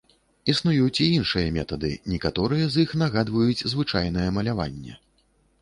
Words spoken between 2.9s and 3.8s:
нагадваюць